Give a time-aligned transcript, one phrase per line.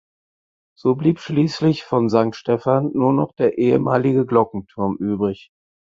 [0.75, 5.51] So blieb schließlich von Sankt Stefan nur noch der ehemalige Glockenturm übrig.